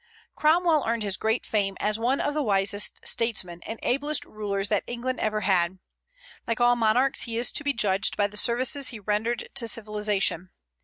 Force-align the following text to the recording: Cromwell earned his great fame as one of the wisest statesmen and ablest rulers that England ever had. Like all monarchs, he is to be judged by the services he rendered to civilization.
Cromwell 0.33 0.83
earned 0.87 1.03
his 1.03 1.15
great 1.15 1.45
fame 1.45 1.77
as 1.79 1.99
one 1.99 2.19
of 2.19 2.33
the 2.33 2.41
wisest 2.41 3.07
statesmen 3.07 3.61
and 3.67 3.79
ablest 3.83 4.25
rulers 4.25 4.67
that 4.69 4.83
England 4.87 5.19
ever 5.19 5.41
had. 5.41 5.77
Like 6.47 6.59
all 6.59 6.75
monarchs, 6.75 7.25
he 7.25 7.37
is 7.37 7.51
to 7.51 7.63
be 7.63 7.71
judged 7.73 8.17
by 8.17 8.25
the 8.25 8.35
services 8.35 8.87
he 8.87 8.99
rendered 8.99 9.49
to 9.53 9.67
civilization. 9.67 10.49